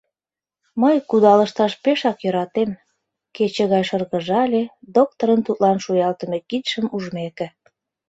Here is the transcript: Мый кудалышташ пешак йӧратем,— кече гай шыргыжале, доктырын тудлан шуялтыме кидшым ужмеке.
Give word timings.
Мый 0.81 0.95
кудалышташ 1.09 1.73
пешак 1.83 2.17
йӧратем,— 2.23 2.71
кече 3.35 3.63
гай 3.71 3.83
шыргыжале, 3.89 4.63
доктырын 4.95 5.41
тудлан 5.47 5.77
шуялтыме 5.85 6.39
кидшым 6.49 6.85
ужмеке. 6.95 7.47